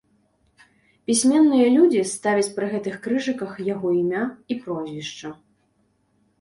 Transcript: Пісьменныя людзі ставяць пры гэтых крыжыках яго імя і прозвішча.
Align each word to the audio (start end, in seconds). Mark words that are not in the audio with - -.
Пісьменныя 1.11 1.67
людзі 1.75 2.01
ставяць 2.15 2.49
пры 2.57 2.65
гэтых 2.73 2.97
крыжыках 3.05 3.63
яго 3.69 3.87
імя 4.01 4.23
і 4.27 4.53
прозвішча. 4.67 5.29